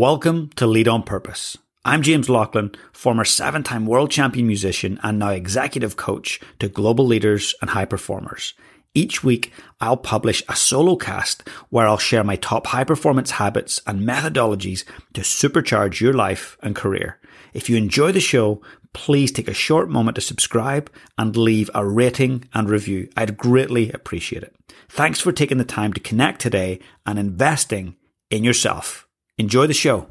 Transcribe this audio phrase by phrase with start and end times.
[0.00, 1.58] Welcome to Lead on Purpose.
[1.84, 7.04] I'm James Laughlin, former seven time world champion musician and now executive coach to global
[7.04, 8.54] leaders and high performers.
[8.94, 13.82] Each week, I'll publish a solo cast where I'll share my top high performance habits
[13.86, 17.18] and methodologies to supercharge your life and career.
[17.52, 18.62] If you enjoy the show,
[18.94, 23.10] please take a short moment to subscribe and leave a rating and review.
[23.18, 24.56] I'd greatly appreciate it.
[24.88, 27.96] Thanks for taking the time to connect today and investing
[28.30, 29.06] in yourself.
[29.40, 30.06] Enjoy the show.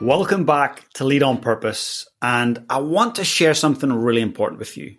[0.00, 2.08] Welcome back to Lead on Purpose.
[2.22, 4.96] And I want to share something really important with you.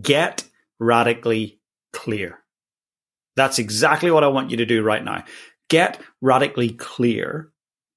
[0.00, 0.44] Get
[0.78, 1.58] radically
[1.92, 2.43] clear.
[3.36, 5.24] That's exactly what I want you to do right now.
[5.68, 7.50] Get radically clear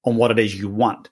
[0.04, 1.10] on what it is you want.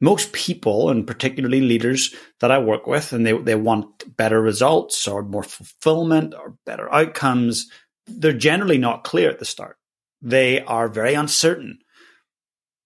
[0.00, 5.06] Most people, and particularly leaders that I work with, and they, they want better results
[5.06, 7.70] or more fulfillment or better outcomes,
[8.06, 9.76] they're generally not clear at the start.
[10.20, 11.78] They are very uncertain.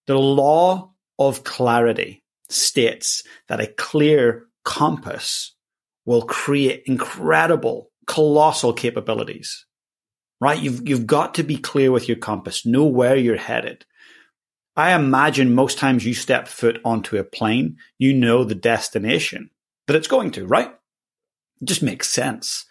[0.06, 5.54] The law of clarity states that a clear compass
[6.04, 9.65] will create incredible, colossal capabilities
[10.46, 10.62] right?
[10.62, 13.84] You've, you've got to be clear with your compass, know where you're headed.
[14.76, 19.50] I imagine most times you step foot onto a plane, you know the destination
[19.88, 20.68] that it's going to, right?
[21.60, 22.64] It just makes sense.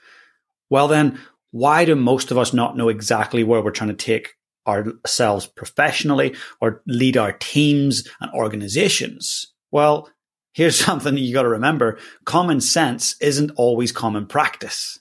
[0.70, 1.20] Well, then,
[1.52, 6.34] why do most of us not know exactly where we're trying to take ourselves professionally
[6.62, 9.54] or lead our teams and organizations?
[9.70, 10.10] Well,
[10.54, 12.00] here's something you got to remember.
[12.24, 14.98] Common sense isn't always common practice,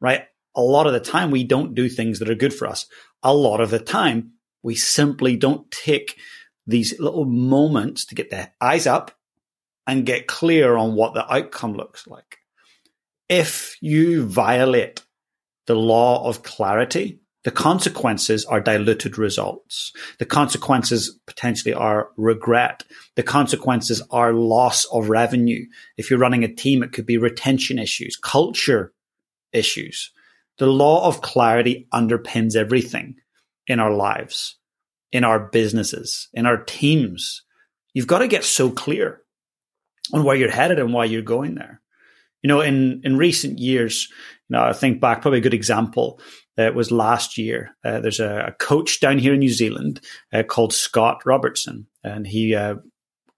[0.00, 0.24] right?
[0.58, 2.86] A lot of the time we don't do things that are good for us.
[3.22, 6.18] A lot of the time we simply don't take
[6.66, 9.12] these little moments to get the eyes up
[9.86, 12.38] and get clear on what the outcome looks like.
[13.28, 15.04] If you violate
[15.66, 19.92] the law of clarity, the consequences are diluted results.
[20.18, 22.82] The consequences potentially are regret.
[23.14, 25.66] The consequences are loss of revenue.
[25.96, 28.92] If you're running a team, it could be retention issues, culture
[29.52, 30.10] issues.
[30.58, 33.16] The law of clarity underpins everything
[33.66, 34.56] in our lives,
[35.12, 37.42] in our businesses, in our teams.
[37.94, 39.22] You've got to get so clear
[40.12, 41.80] on where you're headed and why you're going there.
[42.42, 44.08] You know, in, in recent years,
[44.48, 46.20] you know, I think back, probably a good example
[46.56, 47.76] uh, was last year.
[47.84, 50.00] Uh, there's a, a, coach down here in New Zealand
[50.32, 52.76] uh, called Scott Robertson, and he uh,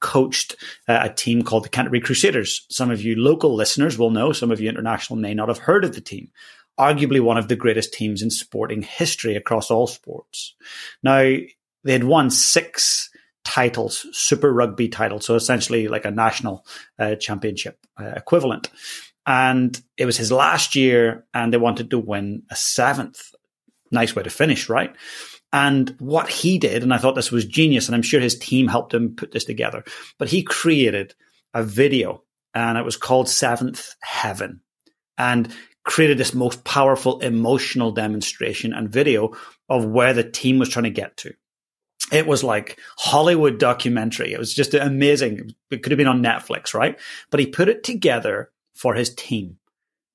[0.01, 0.57] coached
[0.89, 2.67] uh, a team called the Canterbury Crusaders.
[2.71, 5.85] Some of you local listeners will know, some of you international may not have heard
[5.85, 6.31] of the team
[6.79, 10.55] arguably one of the greatest teams in sporting history across all sports.
[11.03, 11.37] Now,
[11.85, 13.11] they had won six
[13.45, 16.65] titles, Super Rugby titles, so essentially like a national
[16.99, 18.71] uh, championship uh, equivalent.
[19.27, 23.21] And it was his last year, and they wanted to win a seventh.
[23.91, 24.95] Nice way to finish, right?
[25.53, 28.69] And what he did, and I thought this was genius, and I'm sure his team
[28.69, 29.85] helped him put this together,
[30.19, 31.15] but he created
[31.55, 32.23] a video,
[32.55, 34.61] and it was called Seventh Heaven.
[35.19, 35.53] And
[35.85, 39.37] created this most powerful emotional demonstration and video
[39.69, 41.33] of where the team was trying to get to.
[42.13, 44.33] It was like Hollywood documentary.
[44.33, 45.55] It was just amazing.
[45.71, 46.99] It could have been on Netflix, right?
[47.31, 49.59] But he put it together for his team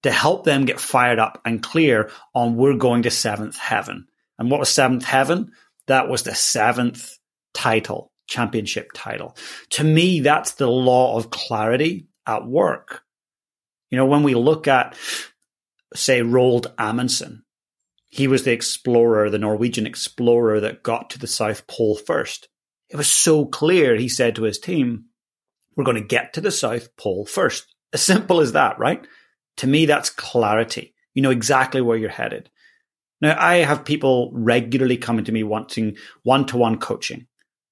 [0.04, 4.08] to help them get fired up and clear on we're going to seventh heaven.
[4.38, 5.52] And what was seventh heaven?
[5.88, 7.18] That was the seventh
[7.54, 9.38] title, championship title.
[9.72, 13.04] To me, that's the law of clarity at work.
[13.90, 14.98] You know, when we look at
[15.96, 17.44] say, Roald Amundsen.
[18.10, 22.48] He was the explorer, the Norwegian explorer that got to the South Pole first.
[22.90, 25.06] It was so clear, he said to his team,
[25.76, 27.74] we're going to get to the South Pole first.
[27.94, 29.06] As simple as that, right?
[29.58, 30.94] To me, that's clarity.
[31.14, 32.50] You know exactly where you're headed.
[33.22, 37.28] Now, I have people regularly coming to me wanting one to one coaching,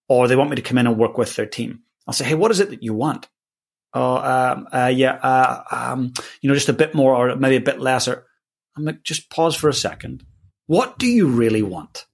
[0.08, 1.82] or they want me to come in and work with their team.
[2.08, 3.28] I'll say, Hey, what is it that you want?
[3.94, 7.62] Oh, um, uh, yeah, uh, um, you know, just a bit more or maybe a
[7.62, 8.26] bit lesser.
[8.76, 10.26] I'm like, just pause for a second.
[10.68, 12.06] What do you really want?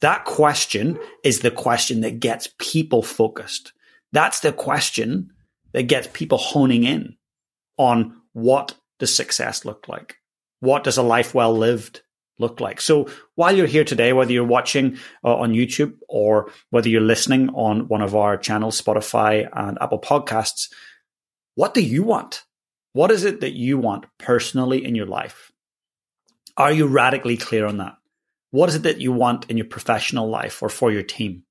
[0.00, 3.72] That question is the question that gets people focused.
[4.12, 5.30] That's the question
[5.72, 7.16] that gets people honing in
[7.76, 10.16] on what does success look like?
[10.60, 12.02] What does a life well lived
[12.38, 12.80] look like?
[12.80, 17.50] So while you're here today, whether you're watching uh, on YouTube or whether you're listening
[17.50, 20.72] on one of our channels, Spotify and Apple Podcasts,
[21.54, 22.44] what do you want?
[22.92, 25.52] What is it that you want personally in your life?
[26.56, 27.96] Are you radically clear on that?
[28.50, 31.44] What is it that you want in your professional life or for your team?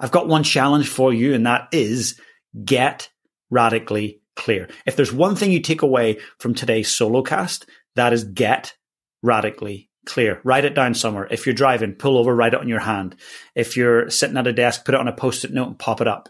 [0.00, 2.20] I've got one challenge for you, and that is
[2.64, 3.10] get
[3.50, 4.68] radically clear.
[4.86, 7.66] If there's one thing you take away from today's solo cast,
[7.96, 8.74] that is get
[9.22, 10.40] radically clear.
[10.42, 11.28] Write it down somewhere.
[11.30, 13.14] If you're driving, pull over, write it on your hand.
[13.54, 16.00] If you're sitting at a desk, put it on a post it note and pop
[16.00, 16.28] it up.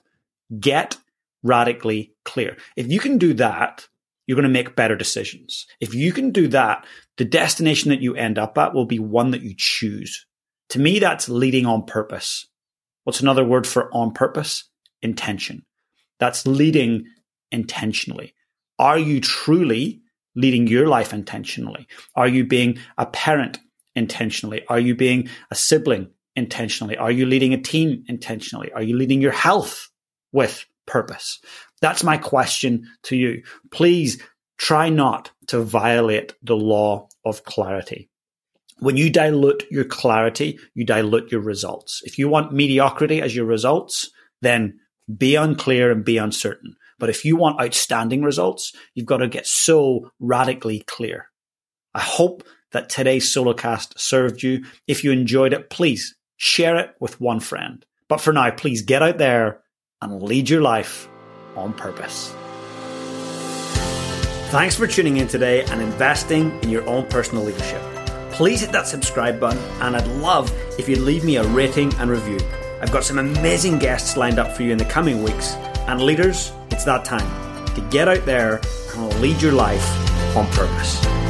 [0.58, 0.96] Get
[1.42, 2.56] radically clear.
[2.76, 3.88] If you can do that,
[4.26, 5.66] you're going to make better decisions.
[5.80, 6.84] If you can do that,
[7.16, 10.26] the destination that you end up at will be one that you choose.
[10.70, 12.46] To me, that's leading on purpose.
[13.04, 14.64] What's another word for on purpose?
[15.00, 15.64] Intention.
[16.18, 17.06] That's leading
[17.50, 18.34] intentionally.
[18.78, 20.02] Are you truly
[20.34, 21.86] leading your life intentionally?
[22.14, 23.60] Are you being a parent
[23.98, 24.62] intentionally?
[24.68, 26.96] Are you being a sibling intentionally?
[26.96, 28.72] Are you leading a team intentionally?
[28.72, 29.90] Are you leading your health
[30.32, 31.40] with purpose?
[31.82, 33.42] That's my question to you.
[33.70, 34.22] Please
[34.56, 38.08] try not to violate the law of clarity.
[38.80, 42.00] When you dilute your clarity, you dilute your results.
[42.04, 44.10] If you want mediocrity as your results,
[44.40, 44.78] then
[45.16, 46.76] be unclear and be uncertain.
[46.98, 51.26] But if you want outstanding results, you've got to get so radically clear.
[51.94, 54.64] I hope that today's solocast served you.
[54.86, 57.84] If you enjoyed it, please share it with one friend.
[58.08, 59.60] But for now, please get out there
[60.00, 61.08] and lead your life
[61.56, 62.34] on purpose.
[64.50, 67.82] Thanks for tuning in today and investing in your own personal leadership.
[68.32, 72.10] Please hit that subscribe button, and I'd love if you'd leave me a rating and
[72.10, 72.38] review.
[72.80, 75.54] I've got some amazing guests lined up for you in the coming weeks,
[75.88, 77.28] and leaders, it's that time
[77.74, 78.60] to get out there
[78.94, 79.86] and lead your life
[80.36, 81.27] on purpose.